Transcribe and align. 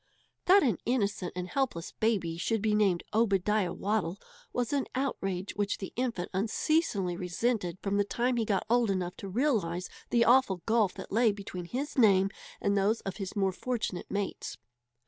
That 0.45 0.63
an 0.63 0.79
innocent 0.83 1.33
and 1.35 1.47
helpless 1.47 1.91
baby 1.91 2.35
should 2.35 2.59
be 2.59 2.73
named 2.73 3.03
Obadiah 3.13 3.71
Waddle 3.71 4.19
was 4.51 4.73
an 4.73 4.87
outrage 4.95 5.53
which 5.55 5.77
the 5.77 5.93
infant 5.95 6.31
unceasingly 6.33 7.15
resented 7.15 7.77
from 7.83 7.97
the 7.97 8.03
time 8.03 8.37
he 8.37 8.43
got 8.43 8.65
old 8.67 8.89
enough 8.89 9.15
to 9.17 9.29
realize 9.29 9.91
the 10.09 10.25
awful 10.25 10.63
gulf 10.65 10.95
that 10.95 11.11
lay 11.11 11.31
between 11.31 11.65
his 11.65 11.99
name 11.99 12.31
and 12.59 12.75
those 12.75 13.01
of 13.01 13.17
his 13.17 13.35
more 13.35 13.51
fortunate 13.51 14.09
mates. 14.09 14.57